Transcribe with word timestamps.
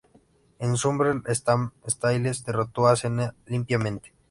En 0.57 0.77
SummerSlam, 0.77 1.71
Styles 1.87 2.43
derrotó 2.43 2.87
a 2.87 2.95
Cena 2.95 3.35
limpiamente. 3.45 4.11